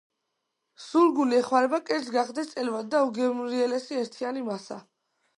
სულგუნი 0.83 1.35
ეხმარება 1.39 1.79
კერძს 1.89 2.09
გახდეს 2.15 2.49
წელვადი 2.53 2.91
და 2.93 3.01
უგემრიელესი 3.09 3.99
ერთიანი 4.05 4.43
მასა. 4.49 4.79